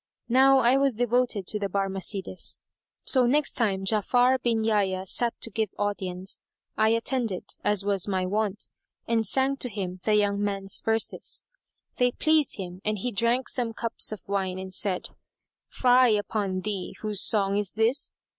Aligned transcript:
Now 0.29 0.57
I 0.57 0.77
was 0.77 0.95
devoted 0.95 1.45
to 1.45 1.59
the 1.59 1.69
Barmecides; 1.69 2.63
so 3.03 3.27
next 3.27 3.53
time 3.53 3.85
Ja'afar 3.85 4.41
bin 4.41 4.63
Yahya 4.63 5.05
sat 5.05 5.39
to 5.41 5.51
give 5.51 5.69
audience, 5.77 6.41
I 6.75 6.89
attended, 6.89 7.51
as 7.63 7.85
was 7.85 8.07
my 8.07 8.25
wont, 8.25 8.67
and 9.07 9.23
sang 9.27 9.57
to 9.57 9.69
him 9.69 9.99
the 10.03 10.15
young 10.15 10.43
man's 10.43 10.81
verses. 10.83 11.47
They 11.97 12.13
pleased 12.13 12.57
him 12.57 12.81
and 12.83 12.97
he 12.97 13.11
drank 13.11 13.47
some 13.47 13.73
cups 13.73 14.11
of 14.11 14.23
wine 14.27 14.57
and 14.57 14.73
said, 14.73 15.09
"Fie 15.69 16.17
upon 16.17 16.61
thee! 16.61 16.95
whose 17.01 17.21
song 17.21 17.55
is 17.57 17.73
this?" 17.73 18.15